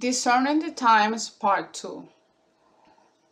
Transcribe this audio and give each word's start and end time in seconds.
Discerning 0.00 0.60
the 0.60 0.70
Times 0.70 1.28
Part 1.28 1.74
2 1.74 2.08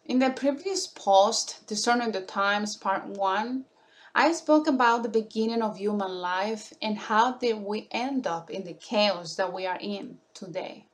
In 0.04 0.18
the 0.18 0.28
previous 0.28 0.86
post, 0.86 1.66
Discerning 1.66 2.12
the 2.12 2.20
Times 2.20 2.76
Part 2.76 3.06
1, 3.06 3.64
I 4.14 4.32
spoke 4.32 4.66
about 4.66 5.02
the 5.02 5.08
beginning 5.08 5.62
of 5.62 5.78
human 5.78 6.10
life 6.20 6.74
and 6.82 6.98
how 6.98 7.32
did 7.32 7.64
we 7.64 7.88
end 7.90 8.26
up 8.26 8.50
in 8.50 8.64
the 8.64 8.74
chaos 8.74 9.34
that 9.36 9.50
we 9.50 9.64
are 9.64 9.78
in 9.80 10.18
today. 10.34 10.84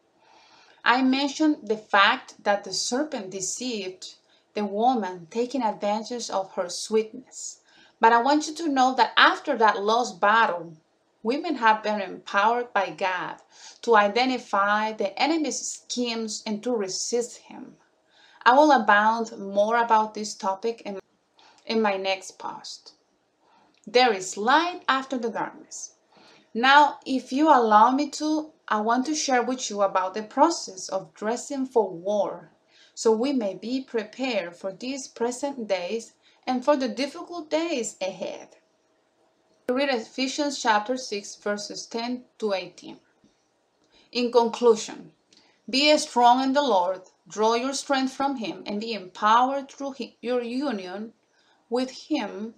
I 0.84 1.02
mentioned 1.02 1.66
the 1.66 1.76
fact 1.76 2.44
that 2.44 2.62
the 2.62 2.72
serpent 2.72 3.30
deceived 3.30 4.14
the 4.54 4.64
woman, 4.64 5.26
taking 5.28 5.64
advantage 5.64 6.30
of 6.30 6.52
her 6.52 6.68
sweetness. 6.68 7.62
But 7.98 8.12
I 8.12 8.22
want 8.22 8.46
you 8.46 8.54
to 8.54 8.68
know 8.68 8.94
that 8.94 9.12
after 9.16 9.58
that 9.58 9.82
lost 9.82 10.20
battle, 10.20 10.76
women 11.24 11.56
have 11.56 11.82
been 11.82 12.00
empowered 12.00 12.72
by 12.72 12.90
God 12.90 13.38
to 13.82 13.96
identify 13.96 14.92
the 14.92 15.18
enemy's 15.20 15.58
schemes 15.58 16.44
and 16.46 16.62
to 16.62 16.70
resist 16.70 17.38
him. 17.38 17.76
I 18.44 18.52
will 18.52 18.70
abound 18.70 19.36
more 19.36 19.76
about 19.76 20.14
this 20.14 20.34
topic 20.34 20.82
in, 20.82 21.00
in 21.66 21.82
my 21.82 21.96
next 21.96 22.38
post. 22.38 22.92
There 23.86 24.12
is 24.12 24.36
light 24.36 24.82
after 24.88 25.18
the 25.18 25.30
darkness. 25.30 25.96
Now, 26.54 27.00
if 27.04 27.32
you 27.32 27.48
allow 27.48 27.90
me 27.90 28.10
to, 28.10 28.52
I 28.68 28.80
want 28.82 29.06
to 29.06 29.16
share 29.16 29.42
with 29.42 29.68
you 29.70 29.82
about 29.82 30.14
the 30.14 30.22
process 30.22 30.88
of 30.88 31.12
dressing 31.14 31.66
for 31.66 31.90
war 31.90 32.52
so 32.94 33.10
we 33.10 33.32
may 33.32 33.54
be 33.54 33.82
prepared 33.82 34.54
for 34.54 34.72
these 34.72 35.08
present 35.08 35.66
days 35.66 36.12
and 36.46 36.64
for 36.64 36.76
the 36.76 36.88
difficult 36.88 37.50
days 37.50 37.96
ahead. 38.00 38.56
Read 39.66 39.88
Ephesians 39.88 40.60
chapter 40.60 40.94
6, 40.94 41.36
verses 41.36 41.86
10 41.86 42.26
to 42.38 42.52
18. 42.52 43.00
In 44.12 44.30
conclusion, 44.30 45.12
be 45.68 45.96
strong 45.96 46.42
in 46.42 46.52
the 46.52 46.60
Lord, 46.60 47.00
draw 47.26 47.54
your 47.54 47.72
strength 47.72 48.12
from 48.12 48.36
Him, 48.36 48.62
and 48.66 48.78
be 48.78 48.92
empowered 48.92 49.70
through 49.70 49.94
your 50.20 50.42
union 50.42 51.14
with 51.70 51.90
Him 52.10 52.56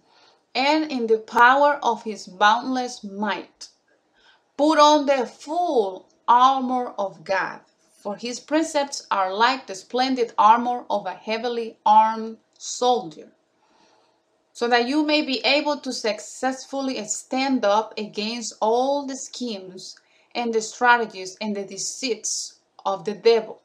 and 0.53 0.91
in 0.91 1.07
the 1.07 1.19
power 1.19 1.79
of 1.81 2.03
His 2.03 2.27
boundless 2.27 3.05
might. 3.05 3.69
Put 4.57 4.81
on 4.81 5.07
the 5.07 5.27
full 5.27 6.09
armor 6.27 6.89
of 6.99 7.23
God, 7.23 7.61
for 8.01 8.17
His 8.17 8.41
precepts 8.41 9.07
are 9.13 9.33
like 9.33 9.69
the 9.69 9.77
splendid 9.77 10.35
armor 10.37 10.85
of 10.91 11.07
a 11.07 11.15
heavily 11.15 11.79
armed 11.87 12.39
soldier 12.59 13.36
so 14.57 14.67
that 14.69 14.89
you 14.89 15.05
may 15.05 15.21
be 15.21 15.45
able 15.45 15.77
to 15.77 15.93
successfully 15.93 17.05
stand 17.05 17.63
up 17.63 17.93
against 17.99 18.55
all 18.63 19.05
the 19.07 19.15
schemes 19.15 20.01
and 20.35 20.55
the 20.55 20.63
strategies 20.63 21.37
and 21.43 21.55
the 21.55 21.63
deceits 21.63 22.59
of 22.87 23.05
the 23.05 23.13
devil. 23.13 23.61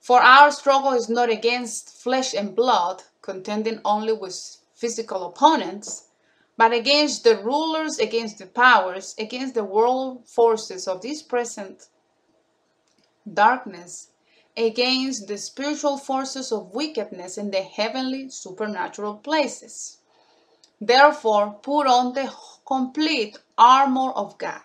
For 0.00 0.20
our 0.20 0.50
struggle 0.50 0.90
is 0.90 1.08
not 1.08 1.30
against 1.30 2.02
flesh 2.02 2.34
and 2.34 2.56
blood, 2.56 3.04
contending 3.22 3.80
only 3.84 4.12
with 4.12 4.56
physical 4.74 5.24
opponents, 5.24 6.08
but 6.56 6.72
against 6.72 7.22
the 7.22 7.36
rulers, 7.36 8.00
against 8.00 8.38
the 8.38 8.46
powers, 8.46 9.14
against 9.20 9.54
the 9.54 9.62
world 9.62 10.28
forces 10.28 10.88
of 10.88 11.00
this 11.00 11.22
present 11.22 11.90
darkness, 13.32 14.08
against 14.56 15.26
the 15.26 15.36
spiritual 15.36 15.98
forces 15.98 16.52
of 16.52 16.74
wickedness 16.74 17.38
in 17.38 17.50
the 17.50 17.62
heavenly 17.62 18.28
supernatural 18.28 19.16
places. 19.16 19.98
Therefore, 20.80 21.58
put 21.62 21.86
on 21.86 22.12
the 22.14 22.32
complete 22.66 23.38
armor 23.56 24.10
of 24.12 24.38
God 24.38 24.62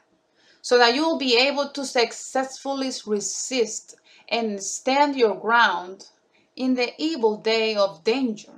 so 0.61 0.77
that 0.77 0.93
you 0.93 1.03
will 1.03 1.17
be 1.17 1.37
able 1.37 1.69
to 1.69 1.85
successfully 1.85 2.91
resist 3.05 3.95
and 4.27 4.61
stand 4.61 5.15
your 5.15 5.35
ground 5.35 6.09
in 6.55 6.75
the 6.75 6.93
evil 7.01 7.37
day 7.37 7.75
of 7.75 8.03
danger. 8.03 8.53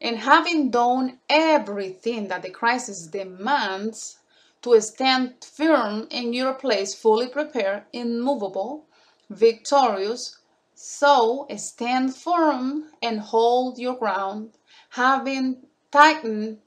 And 0.00 0.18
having 0.18 0.70
done 0.70 1.20
everything 1.30 2.28
that 2.28 2.42
the 2.42 2.50
crisis 2.50 3.06
demands, 3.06 4.18
to 4.62 4.80
stand 4.80 5.44
firm 5.44 6.06
in 6.10 6.32
your 6.32 6.54
place, 6.54 6.94
fully 6.94 7.28
prepared, 7.28 7.84
immovable, 7.92 8.86
victorious. 9.30 10.38
So 10.74 11.46
stand 11.56 12.14
firm 12.14 12.90
and 13.02 13.20
hold 13.20 13.78
your 13.78 13.96
ground, 13.96 14.58
having 14.90 15.66
tightened 15.90 16.58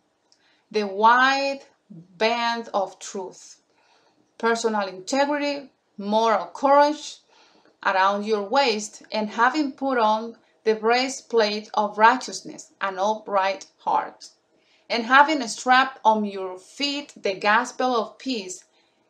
the 0.71 0.87
wide 0.87 1.61
band 1.89 2.69
of 2.73 2.99
truth, 2.99 3.61
personal 4.37 4.87
integrity, 4.87 5.69
moral 5.97 6.47
courage 6.47 7.19
around 7.85 8.25
your 8.25 8.43
waist, 8.43 9.03
and 9.11 9.29
having 9.29 9.71
put 9.71 9.97
on 9.97 10.37
the 10.63 10.75
breastplate 10.75 11.69
of 11.73 11.97
righteousness, 11.97 12.73
an 12.81 12.99
upright 12.99 13.67
heart, 13.79 14.29
and 14.89 15.05
having 15.05 15.45
strapped 15.47 15.99
on 16.03 16.25
your 16.25 16.57
feet 16.57 17.13
the 17.15 17.35
gospel 17.35 17.95
of 17.95 18.17
peace 18.17 18.65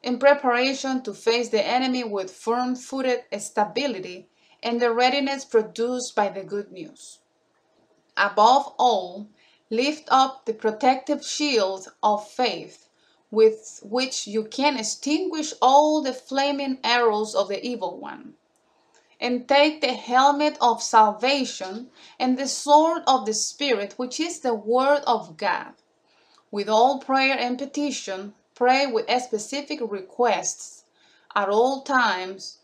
in 0.07 0.17
preparation 0.17 1.01
to 1.01 1.13
face 1.13 1.49
the 1.49 1.67
enemy 1.67 2.01
with 2.01 2.31
firm 2.31 2.77
footed 2.77 3.25
stability 3.39 4.29
and 4.63 4.79
the 4.79 4.89
readiness 4.89 5.43
produced 5.43 6.15
by 6.15 6.29
the 6.29 6.45
good 6.45 6.71
news. 6.71 7.19
Above 8.15 8.73
all, 8.79 9.27
lift 9.69 10.07
up 10.09 10.45
the 10.45 10.53
protective 10.53 11.25
shield 11.25 11.89
of 12.01 12.25
faith 12.25 12.87
with 13.31 13.81
which 13.83 14.25
you 14.25 14.45
can 14.45 14.77
extinguish 14.77 15.53
all 15.61 16.01
the 16.01 16.13
flaming 16.13 16.79
arrows 16.85 17.35
of 17.35 17.49
the 17.49 17.61
evil 17.61 17.99
one. 17.99 18.33
And 19.19 19.45
take 19.45 19.81
the 19.81 19.91
helmet 19.91 20.57
of 20.61 20.81
salvation 20.81 21.91
and 22.17 22.37
the 22.37 22.47
sword 22.47 23.03
of 23.07 23.25
the 23.25 23.33
Spirit, 23.33 23.95
which 23.97 24.21
is 24.21 24.39
the 24.39 24.53
Word 24.53 25.03
of 25.05 25.35
God, 25.35 25.73
with 26.49 26.69
all 26.69 26.99
prayer 26.99 27.37
and 27.37 27.57
petition 27.59 28.33
Pray 28.57 28.87
with 28.87 29.07
specific 29.21 29.79
requests 29.83 30.85
at 31.35 31.47
all 31.47 31.83
times, 31.83 32.57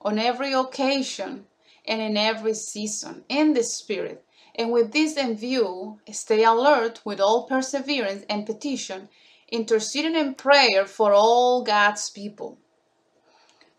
on 0.00 0.20
every 0.20 0.52
occasion, 0.52 1.48
and 1.84 2.00
in 2.00 2.16
every 2.16 2.54
season, 2.54 3.24
in 3.28 3.52
the 3.52 3.64
Spirit. 3.64 4.24
And 4.54 4.70
with 4.70 4.92
this 4.92 5.16
in 5.16 5.36
view, 5.36 5.98
stay 6.12 6.44
alert 6.44 7.00
with 7.04 7.20
all 7.20 7.48
perseverance 7.48 8.24
and 8.30 8.46
petition, 8.46 9.08
interceding 9.50 10.14
in 10.14 10.36
prayer 10.36 10.86
for 10.86 11.12
all 11.12 11.64
God's 11.64 12.08
people. 12.08 12.58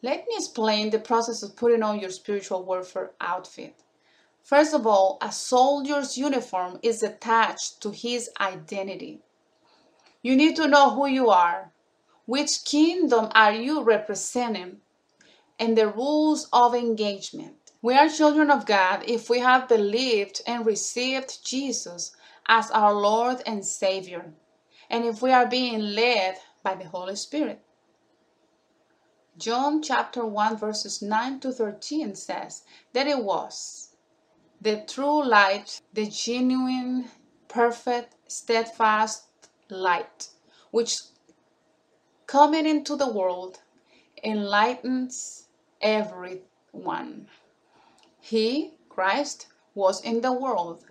Let 0.02 0.28
me 0.28 0.36
explain 0.36 0.90
the 0.90 1.00
process 1.00 1.44
of 1.44 1.56
putting 1.56 1.81
on 1.81 2.02
your 2.02 2.12
spiritual 2.12 2.66
warfare 2.66 3.12
outfit. 3.22 3.84
First 4.44 4.74
of 4.74 4.86
all, 4.86 5.18
a 5.22 5.31
soldier's 5.31 6.18
uniform 6.18 6.80
is 6.84 7.03
attached 7.03 7.80
to 7.84 7.91
his 7.91 8.30
identity. 8.41 9.22
You 10.22 10.35
need 10.35 10.55
to 10.55 10.67
know 10.67 10.91
who 10.91 11.07
you 11.07 11.29
are, 11.29 11.72
which 12.25 12.66
kingdom 12.66 13.29
are 13.33 13.53
you 13.53 13.83
representing, 13.83 14.81
and 15.59 15.78
the 15.78 15.88
rules 15.88 16.47
of 16.51 16.75
engagement. 16.75 17.55
We 17.81 17.95
are 17.95 18.09
children 18.09 18.50
of 18.50 18.66
God 18.66 19.03
if 19.07 19.29
we 19.29 19.39
have 19.39 19.67
believed 19.67 20.41
and 20.47 20.66
received 20.66 21.45
Jesus 21.45 22.16
as 22.47 22.72
our 22.72 22.94
Lord 22.94 23.41
and 23.45 23.66
Savior, 23.66 24.33
and 24.89 25.06
if 25.06 25.22
we 25.22 25.31
are 25.31 25.47
being 25.47 25.79
led 25.79 26.38
by 26.63 26.75
the 26.75 26.88
Holy 26.88 27.16
Spirit. 27.16 27.61
John 29.38 29.83
chapter 29.83 30.25
1 30.25 30.57
verses 30.57 31.01
9 31.01 31.39
to 31.41 31.51
13 31.51 32.16
says 32.16 32.63
that 32.94 33.06
it 33.06 33.23
was 33.23 33.95
the 34.59 34.83
true 34.88 35.23
light, 35.23 35.79
the 35.94 36.07
genuine, 36.07 37.06
perfect, 37.47 38.16
steadfast, 38.27 39.27
light, 39.69 40.29
which 40.72 40.97
coming 42.25 42.66
into 42.66 42.95
the 42.95 43.11
world 43.11 43.61
enlightens 44.23 45.47
everyone. 45.81 47.27
He, 48.19 48.74
Christ, 48.89 49.47
was 49.75 50.01
in 50.01 50.21
the 50.21 50.33
world, 50.33 50.86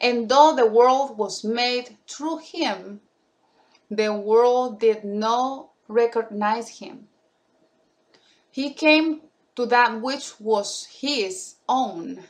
and 0.00 0.28
though 0.28 0.54
the 0.56 0.66
world 0.66 1.18
was 1.18 1.44
made 1.44 1.98
through 2.08 2.38
him, 2.38 3.00
the 3.90 4.12
world 4.14 4.80
did 4.80 5.04
not 5.04 5.68
recognize 5.88 6.78
him. 6.78 7.08
He 8.50 8.72
came 8.72 9.20
to 9.56 9.66
that 9.66 10.00
which 10.00 10.40
was 10.40 10.86
his 10.90 11.56
own, 11.68 12.24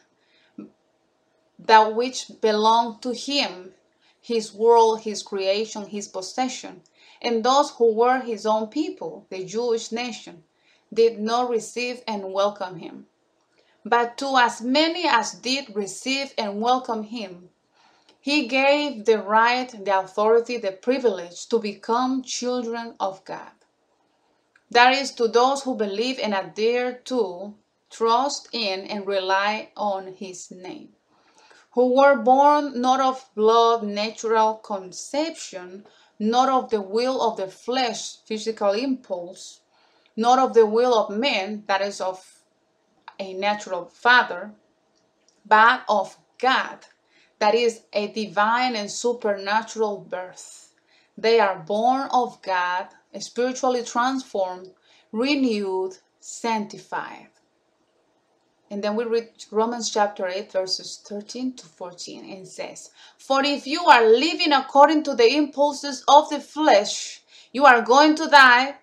that 1.59 1.95
which 1.95 2.31
belonged 2.41 3.03
to 3.03 3.15
him, 3.15 3.75
his 4.21 4.53
world, 4.53 5.01
his 5.01 5.23
creation, 5.23 5.87
his 5.87 6.09
possession. 6.09 6.83
And 7.23 7.45
those 7.45 7.71
who 7.73 7.93
were 7.93 8.21
his 8.21 8.47
own 8.47 8.69
people, 8.69 9.27
the 9.31 9.45
Jewish 9.45 9.93
nation, 9.93 10.45
did 10.93 11.19
not 11.21 11.51
receive 11.51 12.03
and 12.07 12.33
welcome 12.33 12.79
him. 12.79 13.07
But 13.85 14.19
to 14.19 14.37
as 14.37 14.61
many 14.61 15.07
as 15.09 15.33
did 15.33 15.75
receive 15.75 16.35
and 16.37 16.61
welcome 16.61 17.05
him, 17.05 17.51
he 18.21 18.47
gave 18.47 19.07
the 19.07 19.23
right, 19.23 19.71
the 19.85 19.99
authority, 19.99 20.59
the 20.59 20.73
privilege 20.73 21.47
to 21.49 21.59
become 21.59 22.23
children 22.23 22.95
of 23.01 23.25
God. 23.25 23.53
That 24.71 24.95
is, 24.95 25.13
to 25.13 25.27
those 25.27 25.63
who 25.63 25.75
believe 25.75 26.19
and 26.19 26.35
adhere 26.35 26.93
to, 27.07 27.55
trust 27.89 28.49
in, 28.53 28.81
and 28.81 29.07
rely 29.07 29.71
on 29.77 30.15
his 30.15 30.51
name, 30.51 30.95
who 31.73 31.97
were 31.97 32.17
born 32.17 32.81
not 32.81 33.01
of 33.01 33.31
blood, 33.35 33.85
natural 33.85 34.55
conception, 34.57 35.87
not 36.19 36.49
of 36.49 36.71
the 36.71 36.81
will 36.81 37.21
of 37.23 37.37
the 37.37 37.49
flesh, 37.49 38.17
physical 38.27 38.73
impulse, 38.73 39.61
not 40.17 40.39
of 40.39 40.55
the 40.55 40.67
will 40.67 40.95
of 40.95 41.11
men, 41.11 41.65
that 41.67 41.81
is, 41.81 42.01
of 42.01 42.43
a 43.19 43.35
natural 43.35 43.87
father, 43.87 44.53
but 45.47 45.83
of 45.89 46.19
God, 46.39 46.87
that 47.39 47.55
is, 47.55 47.83
a 47.93 48.09
divine 48.09 48.77
and 48.77 48.91
supernatural 48.91 49.99
birth. 49.99 50.75
They 51.19 51.41
are 51.41 51.59
born 51.59 52.09
of 52.13 52.43
God, 52.43 52.89
spiritually 53.21 53.85
transformed, 53.85 54.73
renewed, 55.13 55.99
sanctified. 56.21 57.29
And 58.71 58.85
then 58.85 58.95
we 58.95 59.03
read 59.05 59.31
Romans 59.51 59.91
chapter 59.91 60.29
8, 60.29 60.53
verses 60.53 61.03
13 61.05 61.55
to 61.57 61.67
14, 61.67 62.33
and 62.33 62.47
says, 62.47 62.91
For 63.19 63.45
if 63.45 63.67
you 63.67 63.83
are 63.83 64.07
living 64.07 64.53
according 64.53 65.03
to 65.05 65.15
the 65.17 65.35
impulses 65.37 66.05
of 66.07 66.31
the 66.31 66.39
flesh, 66.39 67.21
you 67.53 67.67
are 67.67 67.83
going 67.83 68.15
to 68.15 68.29
die. 68.29 68.77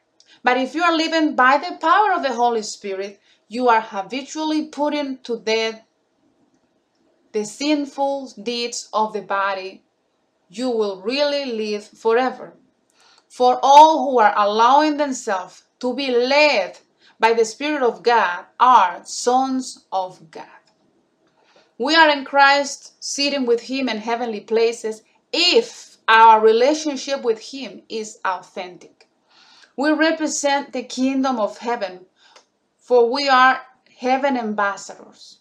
But 0.43 0.57
if 0.57 0.75
you 0.75 0.83
are 0.83 0.95
living 0.95 1.35
by 1.35 1.57
the 1.57 1.77
power 1.77 2.11
of 2.11 2.21
the 2.21 2.33
Holy 2.33 2.63
Spirit, 2.63 3.21
you 3.47 3.69
are 3.69 3.79
habitually 3.79 4.65
putting 4.65 5.19
to 5.19 5.39
death 5.39 5.81
the 7.31 7.45
sinful 7.45 8.33
deeds 8.43 8.89
of 8.91 9.13
the 9.13 9.21
body. 9.21 9.83
You 10.49 10.69
will 10.69 11.01
really 11.01 11.45
live 11.45 11.85
forever. 11.85 12.53
For 13.29 13.57
all 13.63 14.09
who 14.09 14.19
are 14.19 14.33
allowing 14.35 14.97
themselves 14.97 15.63
to 15.79 15.93
be 15.93 16.11
led 16.11 16.77
by 17.19 17.33
the 17.33 17.45
Spirit 17.45 17.81
of 17.81 18.03
God 18.03 18.45
are 18.59 19.01
sons 19.05 19.85
of 19.91 20.29
God. 20.31 20.45
We 21.77 21.95
are 21.95 22.09
in 22.09 22.25
Christ, 22.25 22.93
sitting 23.03 23.45
with 23.45 23.61
Him 23.61 23.89
in 23.89 23.97
heavenly 23.97 24.41
places 24.41 25.03
if 25.31 25.97
our 26.07 26.39
relationship 26.39 27.23
with 27.23 27.39
Him 27.39 27.83
is 27.89 28.19
authentic. 28.25 29.07
We 29.75 29.91
represent 29.91 30.73
the 30.73 30.83
kingdom 30.83 31.39
of 31.39 31.59
heaven, 31.59 32.05
for 32.77 33.11
we 33.11 33.29
are 33.29 33.61
heaven 33.97 34.37
ambassadors. 34.37 35.39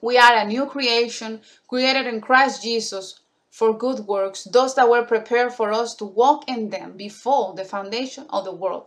We 0.00 0.18
are 0.18 0.34
a 0.34 0.46
new 0.46 0.66
creation 0.66 1.42
created 1.68 2.06
in 2.06 2.20
Christ 2.20 2.62
Jesus 2.62 3.20
for 3.50 3.76
good 3.76 4.00
works, 4.00 4.44
those 4.44 4.74
that 4.74 4.88
were 4.88 5.04
prepared 5.04 5.52
for 5.52 5.72
us 5.72 5.94
to 5.96 6.04
walk 6.04 6.48
in 6.48 6.70
them 6.70 6.96
before 6.96 7.54
the 7.54 7.64
foundation 7.64 8.26
of 8.30 8.44
the 8.44 8.54
world. 8.54 8.86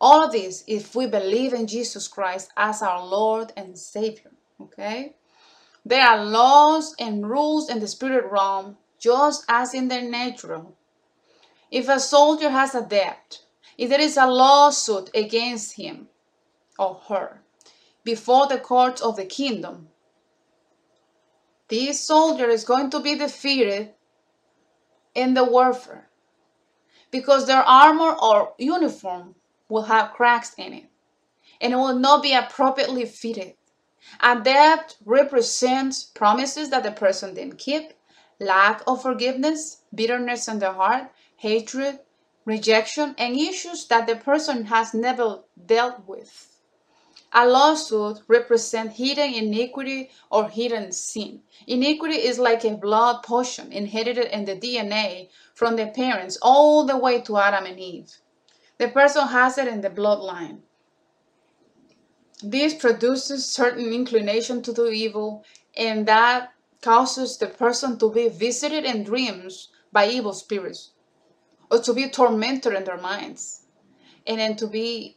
All 0.00 0.24
of 0.24 0.32
this 0.32 0.64
if 0.66 0.94
we 0.94 1.06
believe 1.06 1.52
in 1.52 1.66
Jesus 1.66 2.06
Christ 2.08 2.50
as 2.56 2.82
our 2.82 3.04
Lord 3.04 3.52
and 3.56 3.76
Savior. 3.78 4.30
Okay? 4.60 5.16
There 5.84 6.06
are 6.06 6.24
laws 6.24 6.94
and 6.98 7.28
rules 7.28 7.70
in 7.70 7.80
the 7.80 7.88
spirit 7.88 8.30
realm 8.30 8.76
just 8.98 9.44
as 9.48 9.74
in 9.74 9.88
the 9.88 10.02
natural. 10.02 10.76
If 11.70 11.88
a 11.88 12.00
soldier 12.00 12.50
has 12.50 12.74
a 12.74 12.82
debt, 12.82 13.42
if 13.76 13.90
there 13.90 14.00
is 14.00 14.16
a 14.16 14.26
lawsuit 14.26 15.10
against 15.14 15.76
him 15.76 16.08
or 16.78 17.00
her 17.08 17.42
before 18.04 18.46
the 18.46 18.58
courts 18.58 19.00
of 19.00 19.16
the 19.16 19.24
kingdom, 19.24 19.88
this 21.68 22.00
soldier 22.00 22.48
is 22.48 22.64
going 22.64 22.90
to 22.90 23.00
be 23.00 23.14
defeated 23.14 23.92
in 25.14 25.34
the 25.34 25.44
warfare 25.44 26.08
because 27.10 27.46
their 27.46 27.62
armor 27.62 28.14
or 28.20 28.54
uniform 28.58 29.34
will 29.68 29.82
have 29.82 30.12
cracks 30.12 30.54
in 30.56 30.72
it 30.72 30.84
and 31.60 31.72
it 31.72 31.76
will 31.76 31.98
not 31.98 32.22
be 32.22 32.32
appropriately 32.32 33.04
fitted. 33.04 33.54
A 34.20 34.40
debt 34.40 34.96
represents 35.04 36.04
promises 36.04 36.70
that 36.70 36.82
the 36.82 36.92
person 36.92 37.34
didn't 37.34 37.58
keep, 37.58 37.92
lack 38.38 38.82
of 38.86 39.02
forgiveness, 39.02 39.82
bitterness 39.94 40.48
in 40.48 40.60
the 40.60 40.72
heart, 40.72 41.10
hatred, 41.36 41.98
rejection, 42.44 43.14
and 43.18 43.36
issues 43.36 43.86
that 43.88 44.06
the 44.06 44.16
person 44.16 44.66
has 44.66 44.94
never 44.94 45.40
dealt 45.66 46.06
with. 46.06 46.54
A 47.32 47.46
lawsuit 47.46 48.22
represents 48.26 48.96
hidden 48.96 49.34
iniquity 49.34 50.10
or 50.30 50.48
hidden 50.48 50.92
sin. 50.92 51.42
Iniquity 51.66 52.16
is 52.16 52.38
like 52.38 52.64
a 52.64 52.74
blood 52.74 53.22
potion 53.22 53.70
inherited 53.70 54.32
in 54.32 54.46
the 54.46 54.56
DNA 54.56 55.28
from 55.54 55.76
the 55.76 55.88
parents 55.88 56.38
all 56.40 56.86
the 56.86 56.96
way 56.96 57.20
to 57.20 57.36
Adam 57.36 57.66
and 57.66 57.78
Eve. 57.78 58.16
The 58.78 58.88
person 58.88 59.26
has 59.28 59.58
it 59.58 59.68
in 59.68 59.80
the 59.80 59.90
bloodline. 59.90 60.60
This 62.42 62.74
produces 62.74 63.44
certain 63.44 63.92
inclination 63.92 64.62
to 64.62 64.72
do 64.72 64.86
evil, 64.86 65.44
and 65.76 66.06
that 66.06 66.52
causes 66.80 67.36
the 67.36 67.48
person 67.48 67.98
to 67.98 68.10
be 68.10 68.28
visited 68.28 68.84
in 68.84 69.02
dreams 69.02 69.68
by 69.92 70.08
evil 70.08 70.32
spirits, 70.32 70.92
or 71.70 71.80
to 71.80 71.92
be 71.92 72.08
tormented 72.08 72.72
in 72.74 72.84
their 72.84 73.00
minds, 73.00 73.66
and 74.26 74.38
then 74.38 74.54
to 74.56 74.68
be 74.68 75.16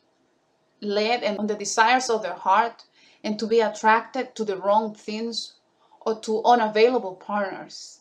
led 0.82 1.22
and 1.22 1.38
on 1.38 1.48
the 1.48 1.56
desires 1.56 2.10
of 2.10 2.24
their 2.24 2.34
heart, 2.34 2.84
and 3.24 3.38
to 3.38 3.46
be 3.46 3.60
attracted 3.60 4.36
to 4.36 4.44
the 4.44 4.58
wrong 4.58 4.96
things 4.96 5.54
or 6.04 6.20
to 6.20 6.44
unavailable 6.44 7.14
partners. 7.16 8.01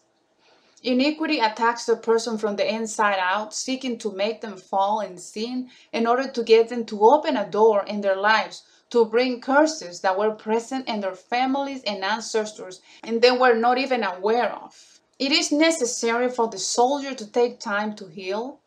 Iniquity 0.83 1.41
attacks 1.41 1.85
the 1.85 1.95
person 1.95 2.39
from 2.39 2.57
the 2.57 2.67
inside 2.67 3.19
out, 3.19 3.53
seeking 3.53 3.99
to 3.99 4.11
make 4.13 4.41
them 4.41 4.57
fall 4.57 5.01
in 5.01 5.19
sin 5.19 5.71
in 5.93 6.07
order 6.07 6.27
to 6.31 6.43
get 6.43 6.71
them 6.71 6.87
to 6.87 7.05
open 7.05 7.37
a 7.37 7.51
door 7.51 7.85
in 7.85 8.01
their 8.01 8.17
lives 8.17 8.63
to 8.89 9.05
bring 9.05 9.43
curses 9.43 10.01
that 10.01 10.19
were 10.19 10.31
present 10.31 10.89
in 10.89 11.01
their 11.01 11.15
families 11.15 11.83
and 11.85 12.03
ancestors 12.03 12.81
and 13.03 13.21
they 13.21 13.31
were 13.31 13.55
not 13.55 13.77
even 13.77 14.03
aware 14.03 14.55
of. 14.55 15.01
It 15.19 15.33
is 15.33 15.53
necessary 15.53 16.31
for 16.31 16.49
the 16.49 16.59
soldier 16.59 17.15
to 17.15 17.27
take 17.27 17.61
time 17.61 17.95
to 17.97 18.07
heal, 18.07 18.61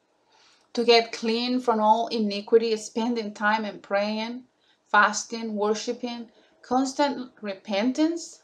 to 0.73 0.83
get 0.83 1.11
clean 1.11 1.59
from 1.59 1.79
all 1.79 2.09
iniquity, 2.09 2.77
spending 2.77 3.33
time 3.33 3.65
in 3.65 3.79
praying, 3.79 4.43
fasting, 4.87 5.55
worshiping, 5.55 6.29
constant 6.61 7.31
repentance 7.41 8.43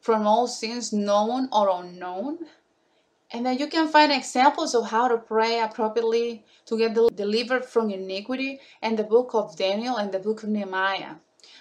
from 0.00 0.26
all 0.26 0.46
sins 0.46 0.90
known 0.90 1.50
or 1.52 1.68
unknown 1.68 2.46
and 3.30 3.44
then 3.44 3.58
you 3.58 3.66
can 3.66 3.88
find 3.88 4.10
examples 4.10 4.74
of 4.74 4.88
how 4.88 5.08
to 5.08 5.18
pray 5.18 5.60
appropriately 5.60 6.44
to 6.64 6.78
get 6.78 6.94
delivered 7.14 7.64
from 7.64 7.90
iniquity 7.90 8.60
in 8.82 8.96
the 8.96 9.04
book 9.04 9.34
of 9.34 9.56
Daniel 9.56 9.96
and 9.96 10.12
the 10.12 10.18
book 10.18 10.42
of 10.42 10.48
Nehemiah. 10.48 11.16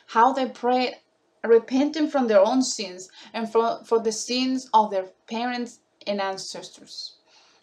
How 0.08 0.32
they 0.32 0.48
prayed 0.48 0.96
repenting 1.44 2.10
from 2.10 2.27
their 2.27 2.39
own 2.39 2.62
sins 2.63 3.10
and 3.34 3.51
for, 3.51 3.84
for 3.84 4.00
the 4.00 4.12
sins 4.12 4.70
of 4.74 4.91
their 4.91 5.08
parents 5.30 5.80
and 6.06 6.22
ancestors. 6.22 7.15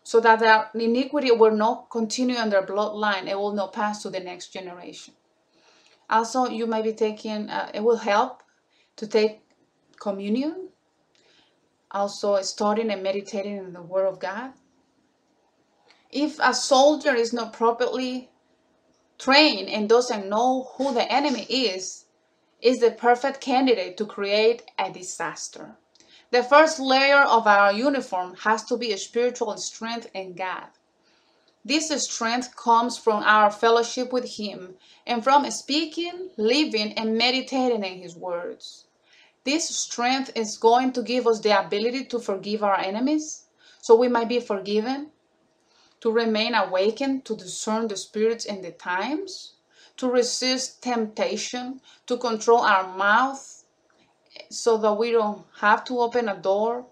So 0.02 0.20
that 0.20 0.38
their 0.38 0.68
iniquity 0.74 1.30
will 1.30 1.56
not 1.56 1.88
continue 1.90 2.36
in 2.36 2.50
their 2.50 2.66
bloodline, 2.66 3.26
it 3.26 3.38
will 3.38 3.54
not 3.54 3.72
pass 3.72 4.02
to 4.02 4.10
the 4.10 4.20
next 4.20 4.48
generation. 4.52 5.14
Also, 6.10 6.46
you 6.46 6.66
may 6.66 6.82
be 6.82 6.92
taking, 6.92 7.48
uh, 7.48 7.70
it 7.72 7.82
will 7.82 7.96
help 7.96 8.42
to 8.96 9.06
take 9.06 9.40
communion 9.98 10.63
also 11.94 12.40
studying 12.42 12.90
and 12.90 13.02
meditating 13.02 13.56
in 13.56 13.72
the 13.72 13.82
Word 13.82 14.06
of 14.06 14.18
God. 14.18 14.52
If 16.10 16.38
a 16.42 16.52
soldier 16.52 17.14
is 17.14 17.32
not 17.32 17.52
properly 17.52 18.30
trained 19.18 19.68
and 19.68 19.88
doesn't 19.88 20.28
know 20.28 20.72
who 20.76 20.92
the 20.92 21.10
enemy 21.10 21.44
is, 21.44 22.04
is 22.60 22.78
the 22.78 22.90
perfect 22.90 23.40
candidate 23.40 23.96
to 23.96 24.06
create 24.06 24.62
a 24.78 24.90
disaster. 24.90 25.76
The 26.30 26.42
first 26.42 26.80
layer 26.80 27.22
of 27.22 27.46
our 27.46 27.72
uniform 27.72 28.34
has 28.42 28.64
to 28.64 28.76
be 28.76 28.92
a 28.92 28.98
spiritual 28.98 29.56
strength 29.56 30.10
in 30.14 30.34
God. 30.34 30.66
This 31.64 31.88
strength 32.04 32.56
comes 32.56 32.98
from 32.98 33.22
our 33.22 33.50
fellowship 33.50 34.12
with 34.12 34.36
Him 34.36 34.74
and 35.06 35.22
from 35.22 35.50
speaking, 35.50 36.30
living, 36.36 36.92
and 36.94 37.16
meditating 37.16 37.84
in 37.84 38.02
His 38.02 38.16
words. 38.16 38.86
This 39.44 39.68
strength 39.68 40.30
is 40.34 40.56
going 40.56 40.92
to 40.92 41.02
give 41.02 41.26
us 41.26 41.40
the 41.40 41.58
ability 41.58 42.06
to 42.06 42.18
forgive 42.18 42.62
our 42.62 42.78
enemies 42.78 43.44
so 43.82 43.94
we 43.94 44.08
might 44.08 44.30
be 44.30 44.40
forgiven, 44.40 45.10
to 46.00 46.10
remain 46.10 46.54
awakened, 46.54 47.26
to 47.26 47.36
discern 47.36 47.88
the 47.88 47.96
spirits 47.98 48.46
and 48.46 48.64
the 48.64 48.70
times, 48.72 49.56
to 49.98 50.08
resist 50.08 50.82
temptation, 50.82 51.82
to 52.06 52.16
control 52.16 52.60
our 52.60 52.96
mouth 52.96 53.64
so 54.50 54.78
that 54.78 54.94
we 54.94 55.12
don't 55.12 55.44
have 55.60 55.84
to 55.84 56.00
open 56.00 56.30
a 56.30 56.36
door 56.36 56.86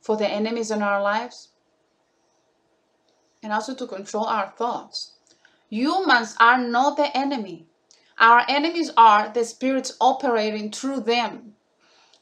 for 0.00 0.16
the 0.16 0.28
enemies 0.28 0.72
in 0.72 0.82
our 0.82 1.00
lives, 1.00 1.50
and 3.40 3.52
also 3.52 3.74
to 3.74 3.86
control 3.86 4.24
our 4.24 4.52
thoughts. 4.56 5.12
Humans 5.70 6.34
are 6.40 6.58
not 6.58 6.96
the 6.96 7.16
enemy. 7.16 7.66
Our 8.18 8.44
enemies 8.48 8.90
are 8.96 9.32
the 9.32 9.44
spirits 9.44 9.96
operating 10.00 10.72
through 10.72 11.00
them 11.00 11.53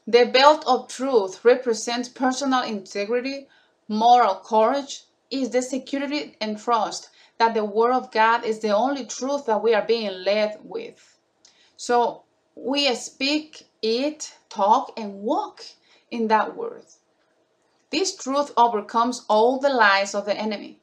the 0.07 0.25
belt 0.25 0.65
of 0.67 0.89
truth 0.89 1.45
represents 1.45 2.09
personal 2.09 2.61
integrity, 2.63 3.47
moral 3.87 4.35
courage, 4.35 5.03
is 5.31 5.49
the 5.49 5.61
security 5.61 6.35
and 6.41 6.59
trust 6.59 7.09
that 7.37 7.53
the 7.53 7.65
Word 7.65 7.93
of 7.93 8.11
God 8.11 8.43
is 8.45 8.59
the 8.59 8.75
only 8.75 9.05
truth 9.05 9.45
that 9.45 9.63
we 9.63 9.73
are 9.73 9.85
being 9.85 10.11
led 10.23 10.59
with. 10.63 11.19
So 11.77 12.23
we 12.55 12.93
speak 12.95 13.63
it, 13.81 14.35
talk, 14.49 14.91
and 14.97 15.21
walk 15.21 15.63
in 16.11 16.27
that 16.27 16.55
Word. 16.55 16.85
This 17.91 18.15
truth 18.15 18.51
overcomes 18.57 19.25
all 19.29 19.59
the 19.59 19.69
lies 19.69 20.13
of 20.13 20.25
the 20.25 20.35
enemy. 20.37 20.79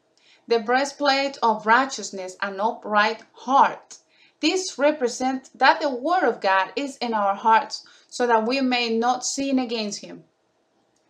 The 0.48 0.60
breastplate 0.60 1.38
of 1.42 1.66
righteousness, 1.66 2.36
and 2.40 2.60
upright 2.60 3.22
heart. 3.32 3.98
This 4.40 4.78
represents 4.78 5.50
that 5.50 5.80
the 5.80 5.90
Word 5.90 6.24
of 6.24 6.40
God 6.40 6.72
is 6.74 6.96
in 6.98 7.14
our 7.14 7.34
hearts 7.34 7.84
so 8.10 8.26
that 8.26 8.46
we 8.46 8.60
may 8.60 8.90
not 8.90 9.24
sin 9.24 9.60
against 9.60 10.00
Him. 10.00 10.24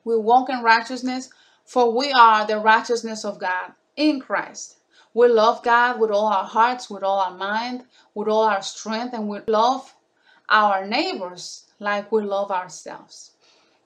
We 0.04 0.16
walk 0.18 0.50
in 0.50 0.62
righteousness, 0.62 1.30
for 1.64 1.92
we 1.92 2.12
are 2.12 2.46
the 2.46 2.58
righteousness 2.58 3.24
of 3.24 3.38
God 3.38 3.72
in 3.96 4.20
Christ. 4.20 4.76
We 5.14 5.28
love 5.28 5.62
God 5.62 5.98
with 5.98 6.10
all 6.10 6.26
our 6.26 6.44
hearts, 6.44 6.90
with 6.90 7.02
all 7.02 7.18
our 7.20 7.36
mind, 7.36 7.84
with 8.14 8.28
all 8.28 8.44
our 8.44 8.62
strength, 8.62 9.14
and 9.14 9.28
we 9.28 9.40
love 9.48 9.94
our 10.48 10.86
neighbors 10.86 11.66
like 11.78 12.12
we 12.12 12.22
love 12.22 12.50
ourselves. 12.50 13.32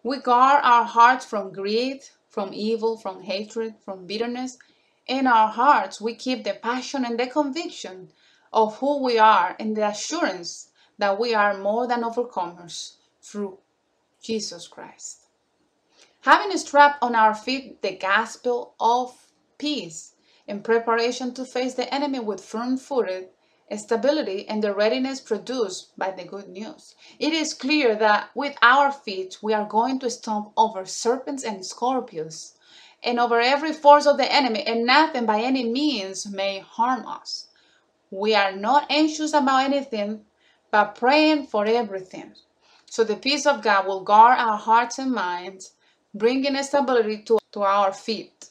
We 0.03 0.19
guard 0.19 0.61
our 0.65 0.85
hearts 0.85 1.25
from 1.25 1.53
greed, 1.53 2.03
from 2.29 2.53
evil, 2.53 2.97
from 2.97 3.23
hatred, 3.23 3.77
from 3.85 4.07
bitterness. 4.07 4.59
In 5.07 5.27
our 5.27 5.49
hearts, 5.49 6.01
we 6.01 6.15
keep 6.15 6.45
the 6.45 6.55
passion 6.55 7.05
and 7.05 7.19
the 7.19 7.29
conviction 7.29 8.11
of 8.53 8.79
who 8.79 9.03
we 9.03 9.19
are 9.19 9.55
and 9.61 9.77
the 9.77 9.89
assurance 9.89 10.69
that 10.99 11.19
we 11.19 11.35
are 11.35 11.57
more 11.57 11.87
than 11.87 12.03
overcomers 12.03 12.97
through 13.25 13.59
Jesus 14.23 14.69
Christ. 14.69 15.27
Having 16.21 16.57
strapped 16.59 17.03
on 17.03 17.15
our 17.15 17.35
feet 17.35 17.83
the 17.83 17.97
gospel 17.97 18.75
of 18.79 19.31
peace, 19.59 20.15
in 20.47 20.63
preparation 20.63 21.33
to 21.35 21.45
face 21.45 21.75
the 21.75 21.93
enemy 21.93 22.21
with 22.21 22.45
firm 22.45 22.77
footed 22.77 23.31
stability 23.77 24.47
and 24.47 24.63
the 24.63 24.75
readiness 24.75 25.21
produced 25.21 25.97
by 25.99 26.11
the 26.11 26.25
good 26.25 26.49
news. 26.49 26.95
It 27.19 27.33
is 27.33 27.55
clear 27.55 27.97
that 27.97 28.31
with 28.35 28.57
our 28.63 28.93
feet 28.93 29.39
we 29.43 29.53
are 29.53 29.67
going 29.67 29.99
to 30.01 30.11
stomp 30.11 30.53
over 30.57 30.85
serpents 30.85 31.45
and 31.45 31.65
scorpions 31.65 32.55
and 33.03 33.19
over 33.19 33.41
every 33.41 33.73
force 33.73 34.07
of 34.07 34.17
the 34.17 34.33
enemy, 34.33 34.63
and 34.63 34.87
nothing 34.87 35.27
by 35.27 35.41
any 35.41 35.65
means 35.69 36.27
may 36.27 36.61
harm 36.61 37.07
us. 37.07 37.49
We 38.11 38.35
are 38.35 38.53
not 38.53 38.87
anxious 38.91 39.35
about 39.35 39.65
anything, 39.65 40.25
but 40.71 40.95
praying 40.95 41.49
for 41.49 41.67
everything. 41.67 42.35
So 42.95 43.03
the 43.03 43.17
peace 43.17 43.45
of 43.45 43.61
God 43.61 43.89
will 43.89 44.05
guard 44.05 44.39
our 44.39 44.57
hearts 44.57 45.01
and 45.01 45.11
minds, 45.11 45.73
bringing 46.15 46.55
stability 46.63 47.25
to, 47.25 47.41
to 47.51 47.63
our 47.63 47.93
feet. 47.93 48.51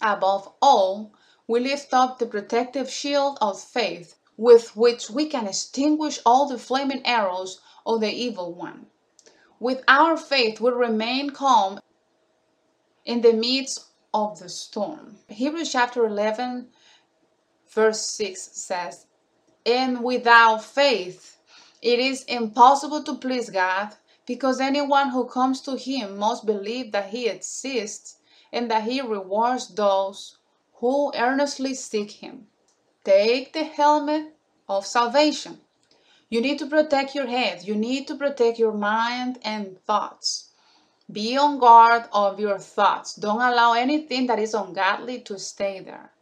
Above 0.00 0.50
all, 0.62 1.12
we 1.46 1.60
lift 1.60 1.92
up 1.92 2.18
the 2.18 2.24
protective 2.24 2.88
shield 2.88 3.36
of 3.42 3.60
faith 3.60 4.14
with 4.38 4.74
which 4.74 5.10
we 5.10 5.26
can 5.26 5.46
extinguish 5.46 6.18
all 6.24 6.48
the 6.48 6.56
flaming 6.56 7.04
arrows 7.04 7.60
of 7.84 8.00
the 8.00 8.10
evil 8.10 8.54
one. 8.54 8.86
With 9.60 9.84
our 9.86 10.16
faith, 10.16 10.58
we 10.58 10.70
remain 10.70 11.28
calm 11.28 11.78
in 13.04 13.20
the 13.20 13.34
midst 13.34 13.84
of 14.14 14.38
the 14.38 14.48
storm. 14.48 15.18
Hebrews 15.28 15.70
chapter 15.70 16.06
11, 16.06 16.68
verse 17.68 18.00
6 18.16 18.40
says, 18.54 19.08
And 19.66 20.02
without 20.02 20.64
faith, 20.64 21.36
it 21.82 21.98
is 21.98 22.24
impossible 22.24 23.02
to 23.04 23.16
please 23.16 23.50
God 23.50 23.96
because 24.26 24.60
anyone 24.60 25.10
who 25.10 25.26
comes 25.26 25.60
to 25.62 25.76
Him 25.76 26.16
must 26.18 26.46
believe 26.46 26.92
that 26.92 27.10
He 27.10 27.28
exists 27.28 28.16
and 28.52 28.70
that 28.70 28.84
he 28.84 29.00
rewards 29.00 29.68
those 29.74 30.36
who 30.74 31.12
earnestly 31.16 31.74
seek 31.74 32.10
him. 32.10 32.46
Take 33.04 33.52
the 33.52 33.64
helmet 33.64 34.36
of 34.68 34.86
salvation. 34.86 35.60
You 36.28 36.40
need 36.40 36.58
to 36.60 36.66
protect 36.66 37.14
your 37.14 37.26
head. 37.26 37.64
You 37.64 37.74
need 37.74 38.06
to 38.08 38.14
protect 38.16 38.58
your 38.58 38.72
mind 38.74 39.38
and 39.42 39.78
thoughts. 39.86 40.50
Be 41.10 41.36
on 41.36 41.58
guard 41.58 42.04
of 42.12 42.40
your 42.40 42.58
thoughts. 42.58 43.14
Don't 43.14 43.42
allow 43.42 43.74
anything 43.74 44.26
that 44.28 44.38
is 44.38 44.54
ungodly 44.54 45.20
to 45.22 45.38
stay 45.38 45.80
there. 45.80 46.12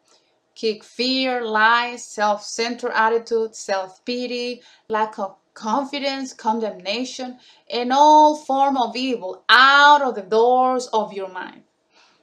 Kick 0.55 0.85
fear, 0.85 1.45
lies, 1.45 2.05
self 2.05 2.45
centered 2.45 2.93
attitude, 2.95 3.57
self 3.57 4.05
pity, 4.05 4.63
lack 4.89 5.19
of 5.19 5.37
confidence, 5.61 6.33
condemnation, 6.33 7.39
and 7.71 7.93
all 7.93 8.35
form 8.35 8.79
of 8.79 8.97
evil 8.97 9.45
out 9.51 10.01
of 10.01 10.15
the 10.15 10.23
doors 10.23 10.87
of 10.95 11.13
your 11.13 11.29
mind. 11.29 11.63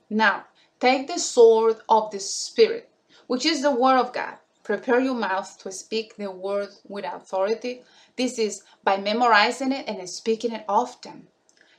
Now, 0.09 0.45
take 0.79 1.07
the 1.07 1.19
sword 1.19 1.77
of 1.87 2.09
the 2.11 2.19
Spirit, 2.19 2.89
which 3.27 3.45
is 3.45 3.61
the 3.61 3.71
Word 3.71 3.99
of 3.99 4.11
God. 4.11 4.37
Prepare 4.63 5.01
your 5.01 5.13
mouth 5.15 5.55
to 5.59 5.71
speak 5.71 6.15
the 6.17 6.31
Word 6.31 6.69
with 6.87 7.05
authority. 7.05 7.83
This 8.15 8.39
is 8.39 8.63
by 8.83 8.97
memorizing 8.97 9.71
it 9.71 9.87
and 9.87 10.09
speaking 10.09 10.53
it 10.53 10.65
often. 10.67 11.27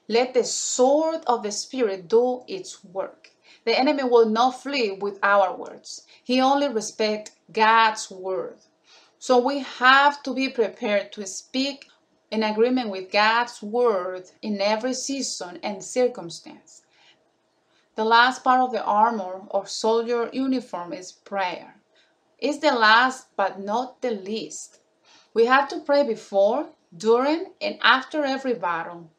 Let 0.09 0.35
the 0.35 0.45
sword 0.45 1.23
of 1.27 1.43
the 1.43 1.53
Spirit 1.53 2.09
do 2.09 2.43
its 2.47 2.85
work. 2.85 3.33
The 3.65 3.79
enemy 3.79 4.05
will 4.05 4.29
not 4.29 4.62
flee 4.62 4.93
with 4.93 5.19
our 5.23 5.57
words. 5.57 6.07
He 6.23 6.41
only 6.41 6.69
respects 6.69 7.33
God's 7.53 8.11
word. 8.11 8.59
So 9.21 9.39
we 9.39 9.59
have 9.59 10.23
to 10.23 10.35
be 10.35 10.49
prepared 10.49 11.13
to 11.15 11.27
speak 11.27 11.87
in 12.31 12.45
agreement 12.45 12.91
with 12.91 13.11
God's 13.11 13.61
word 13.63 14.31
in 14.43 14.61
every 14.61 14.95
season 14.95 15.59
and 15.63 15.83
circumstance. 15.83 16.83
The 17.97 18.05
last 18.05 18.45
part 18.45 18.61
of 18.61 18.73
the 18.73 18.85
armor 18.85 19.43
or 19.51 19.67
soldier 19.67 20.31
uniform 20.33 20.93
is 20.93 21.11
prayer. 21.11 21.75
It's 22.39 22.59
the 22.59 22.73
last 22.73 23.27
but 23.37 23.59
not 23.59 24.03
the 24.03 24.13
least. 24.13 24.79
We 25.35 25.47
have 25.47 25.69
to 25.71 25.81
pray 25.81 26.05
before, 26.07 26.71
during, 26.97 27.55
and 27.61 27.79
after 27.83 28.25
every 28.25 28.55
battle. 28.55 29.11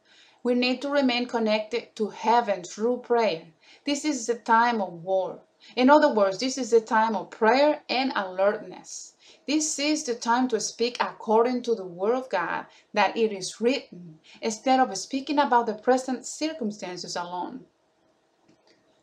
We 0.43 0.53
need 0.53 0.81
to 0.83 0.89
remain 0.89 1.27
connected 1.27 1.95
to 1.97 2.09
heaven 2.09 2.63
through 2.63 2.99
prayer. 2.99 3.47
This 3.85 4.05
is 4.05 4.27
the 4.27 4.35
time 4.35 4.81
of 4.81 4.93
war. 5.03 5.41
In 5.75 5.89
other 5.89 6.13
words, 6.13 6.39
this 6.39 6.57
is 6.57 6.71
the 6.71 6.79
time 6.79 7.17
of 7.17 7.31
prayer 7.31 7.81
and 7.89 8.13
alertness. 8.15 9.13
This 9.49 9.79
is 9.79 10.03
the 10.03 10.13
time 10.13 10.47
to 10.49 10.59
speak 10.59 10.97
according 10.99 11.63
to 11.63 11.73
the 11.73 11.83
Word 11.83 12.13
of 12.13 12.29
God 12.29 12.67
that 12.93 13.17
it 13.17 13.33
is 13.33 13.59
written, 13.59 14.19
instead 14.43 14.79
of 14.79 14.95
speaking 14.95 15.39
about 15.39 15.65
the 15.65 15.73
present 15.73 16.27
circumstances 16.27 17.15
alone 17.15 17.65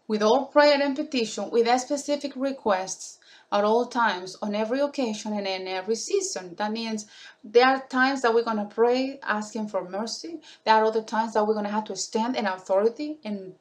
with 0.06 0.22
all 0.22 0.46
prayer 0.46 0.80
and 0.80 0.94
petition, 0.94 1.50
with 1.50 1.66
specific 1.80 2.34
requests 2.36 3.18
at 3.50 3.64
all 3.64 3.86
times, 3.86 4.36
on 4.40 4.54
every 4.54 4.78
occasion, 4.78 5.32
and 5.32 5.48
in 5.48 5.66
every 5.66 5.96
season. 5.96 6.54
That 6.54 6.70
means 6.70 7.06
there 7.42 7.66
are 7.66 7.84
times 7.88 8.22
that 8.22 8.32
we're 8.32 8.44
going 8.44 8.68
to 8.68 8.72
pray 8.72 9.18
asking 9.24 9.66
for 9.66 9.90
mercy. 9.90 10.40
There 10.64 10.76
are 10.76 10.84
other 10.84 11.02
times 11.02 11.34
that 11.34 11.44
we're 11.44 11.54
going 11.54 11.66
to 11.66 11.72
have 11.72 11.86
to 11.86 11.96
stand 11.96 12.36
in 12.36 12.46
authority 12.46 13.18
and 13.24 13.54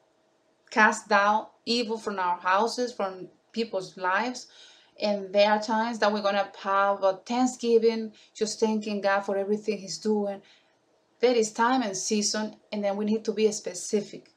cast 0.70 1.08
down 1.08 1.46
evil 1.64 1.98
from 1.98 2.20
our 2.20 2.38
houses, 2.38 2.92
from 2.92 3.26
people's 3.50 3.96
lives. 3.96 4.46
And 5.00 5.32
there 5.32 5.50
are 5.50 5.60
times 5.60 5.98
that 5.98 6.12
we're 6.12 6.22
going 6.22 6.36
to 6.36 6.50
have 6.60 7.02
a 7.02 7.20
thanksgiving, 7.24 8.12
just 8.34 8.60
thanking 8.60 9.02
God 9.02 9.20
for 9.20 9.36
everything 9.36 9.78
He's 9.78 9.98
doing. 9.98 10.40
There 11.20 11.34
is 11.34 11.52
time 11.52 11.82
and 11.82 11.96
season, 11.96 12.56
and 12.72 12.82
then 12.82 12.96
we 12.96 13.04
need 13.04 13.24
to 13.24 13.32
be 13.32 13.50
specific. 13.52 14.30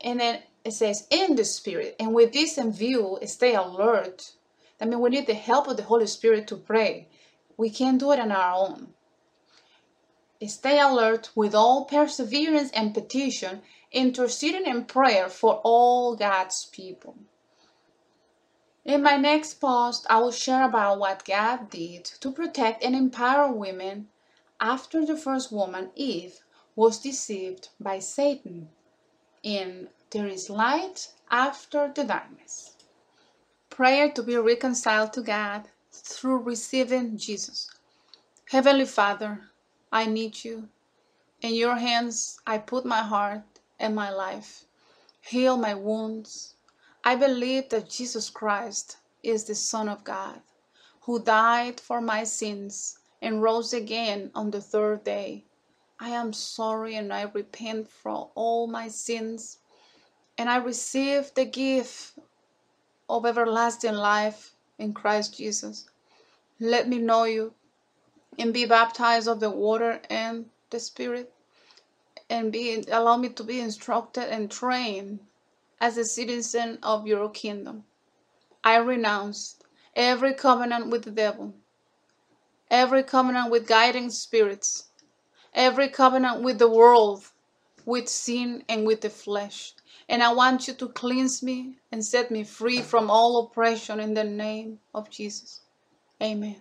And 0.00 0.20
then 0.20 0.42
it 0.64 0.72
says 0.72 1.06
in 1.10 1.36
the 1.36 1.44
spirit. 1.44 1.96
And 1.98 2.14
with 2.14 2.32
this 2.32 2.58
in 2.58 2.72
view 2.72 3.18
stay 3.24 3.54
alert. 3.54 4.32
I 4.80 4.86
mean 4.86 5.00
we 5.00 5.10
need 5.10 5.26
the 5.26 5.34
help 5.34 5.68
of 5.68 5.76
the 5.76 5.82
holy 5.82 6.06
spirit 6.06 6.46
to 6.48 6.56
pray. 6.56 7.08
We 7.56 7.70
can't 7.70 8.00
do 8.00 8.12
it 8.12 8.18
on 8.18 8.32
our 8.32 8.54
own. 8.54 8.94
Stay 10.46 10.78
alert 10.78 11.30
with 11.34 11.54
all 11.54 11.84
perseverance 11.86 12.70
and 12.72 12.92
petition 12.92 13.62
interceding 13.92 14.66
in 14.66 14.84
prayer 14.84 15.28
for 15.28 15.60
all 15.64 16.16
god's 16.16 16.66
people 16.66 17.16
in 18.84 19.02
my 19.02 19.16
next 19.16 19.54
post 19.54 20.06
i 20.10 20.18
will 20.18 20.32
share 20.32 20.64
about 20.64 20.98
what 20.98 21.24
god 21.24 21.70
did 21.70 22.04
to 22.04 22.30
protect 22.30 22.82
and 22.82 22.94
empower 22.94 23.52
women 23.52 24.08
after 24.60 25.04
the 25.06 25.16
first 25.16 25.50
woman 25.52 25.90
eve 25.94 26.40
was 26.76 26.98
deceived 27.00 27.68
by 27.80 27.98
satan 27.98 28.68
in 29.44 29.88
there 30.10 30.26
is 30.26 30.48
light 30.48 31.10
after 31.30 31.92
the 31.94 32.04
darkness. 32.04 32.76
Prayer 33.68 34.10
to 34.12 34.22
be 34.22 34.36
reconciled 34.36 35.12
to 35.12 35.22
God 35.22 35.68
through 35.92 36.38
receiving 36.38 37.18
Jesus. 37.18 37.68
Heavenly 38.50 38.86
Father, 38.86 39.50
I 39.92 40.06
need 40.06 40.44
you. 40.44 40.68
In 41.42 41.54
your 41.54 41.76
hands 41.76 42.40
I 42.46 42.58
put 42.58 42.86
my 42.86 43.02
heart 43.02 43.42
and 43.78 43.94
my 43.94 44.10
life. 44.10 44.64
Heal 45.20 45.56
my 45.56 45.74
wounds. 45.74 46.53
I 47.06 47.16
believe 47.16 47.68
that 47.68 47.90
Jesus 47.90 48.30
Christ 48.30 48.96
is 49.22 49.44
the 49.44 49.54
Son 49.54 49.90
of 49.90 50.04
God, 50.04 50.40
who 51.02 51.22
died 51.22 51.78
for 51.78 52.00
my 52.00 52.24
sins 52.24 52.98
and 53.20 53.42
rose 53.42 53.74
again 53.74 54.30
on 54.34 54.50
the 54.50 54.62
third 54.62 55.04
day. 55.04 55.44
I 56.00 56.08
am 56.08 56.32
sorry 56.32 56.94
and 56.94 57.12
I 57.12 57.24
repent 57.24 57.90
for 57.90 58.30
all 58.34 58.66
my 58.68 58.88
sins 58.88 59.58
and 60.38 60.48
I 60.48 60.56
receive 60.56 61.34
the 61.34 61.44
gift 61.44 62.18
of 63.06 63.26
everlasting 63.26 63.92
life 63.92 64.54
in 64.78 64.94
Christ 64.94 65.36
Jesus. 65.36 65.90
Let 66.58 66.88
me 66.88 66.96
know 66.96 67.24
you 67.24 67.52
and 68.38 68.54
be 68.54 68.64
baptized 68.64 69.28
of 69.28 69.40
the 69.40 69.50
water 69.50 70.00
and 70.08 70.48
the 70.70 70.80
Spirit 70.80 71.34
and 72.30 72.50
be 72.50 72.82
allow 72.90 73.18
me 73.18 73.28
to 73.28 73.44
be 73.44 73.60
instructed 73.60 74.32
and 74.32 74.50
trained 74.50 75.18
as 75.84 75.98
a 75.98 76.04
citizen 76.04 76.78
of 76.82 77.06
your 77.06 77.28
kingdom. 77.28 77.84
I 78.64 78.76
renounce 78.76 79.56
every 79.94 80.32
covenant 80.32 80.88
with 80.88 81.02
the 81.04 81.10
devil, 81.10 81.52
every 82.70 83.02
covenant 83.02 83.50
with 83.50 83.68
guiding 83.68 84.08
spirits, 84.08 84.88
every 85.52 85.90
covenant 85.90 86.42
with 86.42 86.58
the 86.58 86.70
world, 86.70 87.24
with 87.84 88.08
sin 88.08 88.64
and 88.66 88.86
with 88.86 89.02
the 89.02 89.10
flesh. 89.10 89.74
And 90.08 90.22
I 90.22 90.32
want 90.32 90.66
you 90.68 90.72
to 90.72 90.88
cleanse 90.88 91.42
me 91.42 91.76
and 91.92 92.02
set 92.02 92.30
me 92.30 92.44
free 92.44 92.80
from 92.80 93.10
all 93.10 93.44
oppression 93.44 94.00
in 94.00 94.14
the 94.14 94.24
name 94.24 94.78
of 94.94 95.10
Jesus. 95.10 95.60
Amen. 96.22 96.56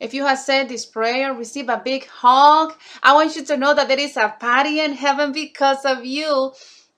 If 0.00 0.14
you 0.14 0.24
have 0.24 0.38
said 0.38 0.70
this 0.70 0.86
prayer, 0.86 1.34
receive 1.34 1.68
a 1.68 1.82
big 1.84 2.06
hug. 2.06 2.72
I 3.02 3.12
want 3.12 3.36
you 3.36 3.44
to 3.44 3.58
know 3.58 3.74
that 3.74 3.88
there 3.88 4.00
is 4.00 4.16
a 4.16 4.34
party 4.40 4.80
in 4.80 4.94
heaven 4.94 5.32
because 5.32 5.84
of 5.84 6.06
you. 6.06 6.52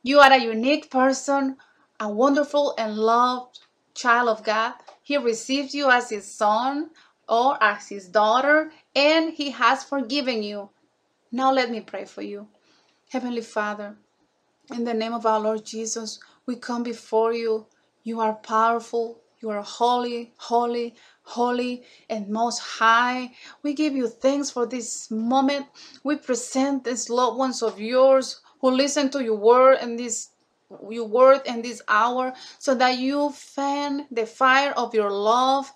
You 0.07 0.21
are 0.21 0.33
a 0.33 0.39
unique 0.39 0.91
person, 0.93 1.57
a 2.01 2.09
wonderful 2.09 2.77
and 2.79 2.97
loved 2.97 3.59
child 3.97 4.29
of 4.31 4.45
God. 4.45 4.75
He 5.03 5.17
receives 5.17 5.75
you 5.75 5.91
as 5.91 6.11
his 6.11 6.33
son 6.33 6.91
or 7.29 7.59
as 7.65 7.89
his 7.89 8.09
daughter, 8.09 8.71
and 8.95 9.35
he 9.35 9.51
has 9.51 9.85
forgiven 9.85 10.45
you. 10.45 10.71
Now 11.33 11.53
let 11.53 11.71
me 11.71 11.81
pray 11.83 12.05
for 12.07 12.23
you. 12.23 12.49
Heavenly 13.11 13.43
Father, 13.43 13.97
in 14.75 14.85
the 14.85 14.95
name 14.95 15.15
of 15.15 15.27
our 15.27 15.41
Lord 15.41 15.65
Jesus, 15.67 16.21
we 16.47 16.57
come 16.57 16.85
before 16.85 17.35
you. 17.35 17.67
You 18.05 18.21
are 18.21 18.35
powerful. 18.35 19.21
You 19.43 19.51
are 19.51 19.63
holy, 19.63 20.35
holy, 20.39 20.95
holy, 21.25 21.85
and 22.11 22.29
most 22.29 22.61
high. 22.61 23.33
We 23.63 23.75
give 23.75 23.95
you 23.95 24.09
thanks 24.09 24.51
for 24.51 24.67
this 24.67 25.11
moment. 25.11 25.67
We 26.05 26.17
present 26.17 26.85
these 26.85 27.11
loved 27.11 27.39
ones 27.39 27.63
of 27.63 27.81
yours 27.81 28.41
who 28.61 28.71
listen 28.71 29.11
to 29.11 29.23
your 29.23 29.37
word 29.37 29.79
and 29.81 29.99
this 29.99 30.31
your 30.91 31.07
word 31.07 31.43
in 31.47 31.63
this 31.63 31.81
hour 31.89 32.33
so 32.59 32.75
that 32.75 32.99
you 32.99 33.31
fan 33.31 34.07
the 34.11 34.27
fire 34.27 34.73
of 34.77 34.95
your 34.95 35.11
love 35.11 35.71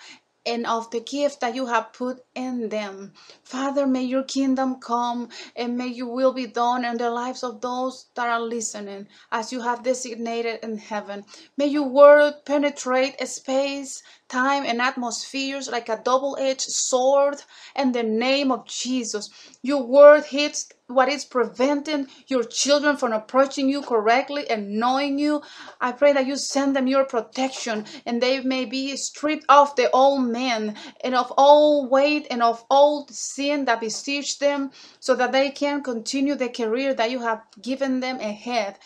and 0.47 0.67
of 0.67 0.91
the 0.91 1.01
gift 1.01 1.41
that 1.41 1.55
you 1.55 1.67
have 1.67 1.93
put 1.93 2.21
them. 2.41 3.13
Father, 3.45 3.87
may 3.87 4.03
your 4.03 4.23
kingdom 4.23 4.81
come 4.81 5.29
and 5.55 5.77
may 5.77 5.89
your 5.89 6.13
will 6.13 6.33
be 6.33 6.47
done 6.47 6.85
in 6.85 6.97
the 6.97 7.11
lives 7.11 7.43
of 7.43 7.61
those 7.61 8.07
that 8.15 8.29
are 8.29 8.41
listening 8.41 9.07
as 9.31 9.53
you 9.53 9.61
have 9.61 9.83
designated 9.83 10.61
in 10.63 10.79
heaven. 10.79 11.25
May 11.59 11.67
your 11.67 11.89
word 11.89 12.47
penetrate 12.47 13.21
space, 13.29 14.03
time, 14.29 14.65
and 14.65 14.81
atmospheres 14.81 15.69
like 15.69 15.89
a 15.91 16.01
double 16.03 16.37
edged 16.41 16.71
sword 16.71 17.43
in 17.77 17.93
the 17.93 18.03
name 18.03 18.51
of 18.51 18.67
Jesus. 18.67 19.29
Your 19.63 19.83
word 19.83 20.25
hits 20.25 20.69
what 20.87 21.09
is 21.09 21.25
preventing 21.25 22.09
your 22.27 22.43
children 22.43 22.97
from 22.97 23.13
approaching 23.13 23.69
you 23.69 23.81
correctly 23.83 24.49
and 24.51 24.71
knowing 24.81 25.19
you. 25.19 25.43
I 25.81 25.93
pray 25.93 26.13
that 26.13 26.27
you 26.27 26.37
send 26.37 26.75
them 26.75 26.87
your 26.89 27.05
protection 27.05 27.87
and 28.05 28.21
they 28.21 28.41
may 28.41 28.65
be 28.65 28.97
stripped 28.97 29.45
of 29.49 29.75
the 29.77 29.91
old 29.91 30.29
man 30.29 30.75
and 31.05 31.15
of 31.15 31.33
all 31.37 31.89
weight 31.89 32.27
and 32.31 32.43
of 32.43 32.65
all 32.71 33.07
sin 33.11 33.65
that 33.67 33.81
besiege 33.81 34.39
them 34.39 34.71
so 35.01 35.15
that 35.17 35.33
they 35.33 35.51
can 35.51 35.83
continue 35.83 36.35
the 36.37 36.49
career 36.49 36.95
that 36.95 37.11
you 37.11 37.21
have 37.21 37.43
given 37.61 38.01
them 38.01 38.21
ahead. 38.21 38.79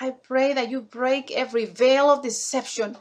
I 0.00 0.10
pray 0.10 0.52
that 0.52 0.70
you 0.70 0.82
break 0.82 1.30
every 1.30 1.64
veil 1.64 2.10
of 2.10 2.22
deception 2.22 2.96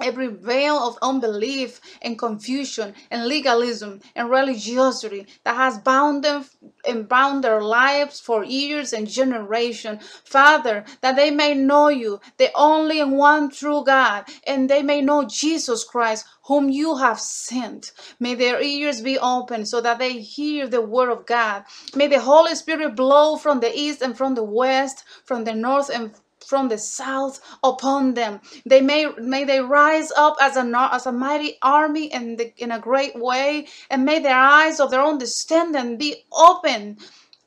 every 0.00 0.28
veil 0.28 0.76
of 0.76 0.98
unbelief 1.02 1.80
and 2.00 2.18
confusion 2.18 2.94
and 3.10 3.26
legalism 3.26 4.00
and 4.16 4.30
religiosity 4.30 5.26
that 5.44 5.56
has 5.56 5.78
bound 5.78 6.24
them 6.24 6.44
and 6.88 7.08
bound 7.08 7.44
their 7.44 7.60
lives 7.60 8.18
for 8.20 8.44
years 8.44 8.92
and 8.92 9.06
generations. 9.06 10.02
Father, 10.24 10.84
that 11.02 11.16
they 11.16 11.30
may 11.30 11.54
know 11.54 11.88
you, 11.88 12.20
the 12.38 12.50
only 12.54 13.02
one 13.04 13.50
true 13.50 13.84
God, 13.84 14.24
and 14.46 14.68
they 14.68 14.82
may 14.82 15.00
know 15.02 15.24
Jesus 15.24 15.84
Christ, 15.84 16.24
whom 16.44 16.68
you 16.68 16.96
have 16.96 17.20
sent. 17.20 17.92
May 18.18 18.34
their 18.34 18.60
ears 18.60 19.00
be 19.02 19.18
open 19.18 19.66
so 19.66 19.80
that 19.80 19.98
they 19.98 20.18
hear 20.20 20.66
the 20.66 20.80
word 20.80 21.10
of 21.10 21.26
God. 21.26 21.64
May 21.94 22.08
the 22.08 22.20
Holy 22.20 22.54
Spirit 22.54 22.96
blow 22.96 23.36
from 23.36 23.60
the 23.60 23.72
east 23.78 24.02
and 24.02 24.16
from 24.16 24.34
the 24.34 24.44
west, 24.44 25.04
from 25.24 25.44
the 25.44 25.54
north 25.54 25.90
and 25.90 26.12
from 26.52 26.68
the 26.68 26.76
south 26.76 27.40
upon 27.64 28.12
them. 28.12 28.38
They 28.66 28.82
may 28.82 29.06
may 29.16 29.44
they 29.44 29.60
rise 29.60 30.12
up 30.24 30.36
as 30.38 30.54
a 30.58 30.64
as 30.92 31.06
a 31.06 31.12
mighty 31.26 31.56
army 31.62 32.12
in 32.12 32.36
the, 32.36 32.52
in 32.62 32.70
a 32.70 32.78
great 32.78 33.16
way, 33.16 33.68
and 33.88 34.04
may 34.04 34.18
their 34.18 34.36
eyes 34.36 34.78
of 34.78 34.90
their 34.90 35.00
own 35.00 35.14
understanding 35.14 35.96
be 35.96 36.26
open, 36.30 36.98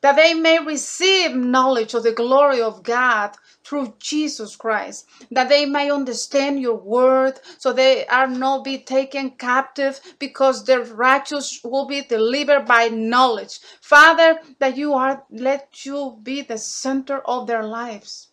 that 0.02 0.15
they 0.15 0.34
may 0.34 0.58
receive 0.58 1.36
knowledge 1.36 1.94
of 1.94 2.02
the 2.02 2.13
glory 2.13 2.62
of 2.63 2.82
God 2.82 3.36
through 3.63 3.94
Jesus 4.00 4.56
Christ, 4.56 5.06
that 5.30 5.50
they 5.50 5.68
may 5.68 5.91
understand 5.91 6.60
your 6.60 6.80
word, 6.98 7.39
so 7.60 7.72
they 7.72 8.08
are 8.08 8.28
not 8.28 8.63
be 8.63 8.80
taken 8.80 9.30
captive, 9.50 10.00
because 10.18 10.63
their 10.63 10.84
righteous 10.84 11.60
will 11.63 11.86
be 11.86 12.02
delivered 12.02 12.65
by 12.65 12.88
knowledge. 12.88 13.60
Father, 13.82 14.39
that 14.58 14.76
you 14.76 14.96
are 14.96 15.24
let 15.30 15.86
you 15.86 16.18
be 16.24 16.41
the 16.41 16.58
center 16.58 17.20
of 17.20 17.46
their 17.46 17.63
lives 17.63 18.30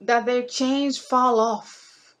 that 0.00 0.26
their 0.26 0.42
chains 0.42 0.98
fall 0.98 1.40
off, 1.40 2.14